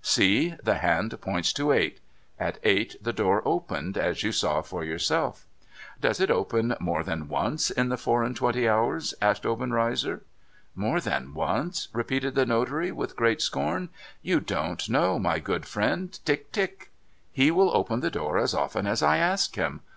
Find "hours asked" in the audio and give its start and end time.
8.68-9.44